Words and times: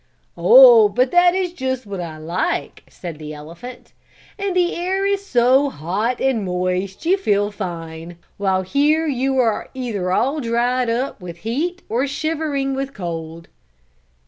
"Oh, 0.35 0.89
but 0.89 1.11
that 1.11 1.35
is 1.35 1.53
just 1.53 1.85
what 1.85 2.01
I 2.01 2.17
like," 2.17 2.81
said 2.89 3.19
the 3.19 3.35
elephant, 3.35 3.93
"and 4.35 4.55
the 4.55 4.75
air 4.75 5.05
is 5.05 5.23
so 5.23 5.69
hot 5.69 6.19
and 6.19 6.43
moist 6.43 7.05
you 7.05 7.17
feel 7.19 7.51
fine, 7.51 8.17
while 8.37 8.63
here 8.63 9.05
you 9.05 9.37
are 9.37 9.69
either 9.75 10.11
all 10.11 10.39
dried 10.41 10.89
up 10.89 11.21
with 11.21 11.37
heat 11.45 11.83
or 11.87 12.07
shivering 12.07 12.73
with 12.73 12.95
cold." 12.95 13.47